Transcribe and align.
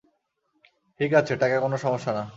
ঠিক 0.99 1.11
আছে, 1.13 1.33
টাকা 1.35 1.55
কোন 1.59 1.73
সমস্যা 1.77 2.11
না। 2.13 2.23